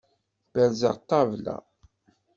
[0.53, 1.55] Berzeɣ ṭṭabla.